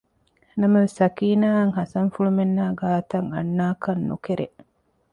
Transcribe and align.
ނަމަވެސް 0.59 0.95
ސަކީނާއަށް 0.99 1.75
ހަސަންފުޅުމެންނާއި 1.79 2.75
ގާތަށް 2.81 3.29
އަންނާކަށް 3.35 4.03
ނުކެރޭ 4.09 4.45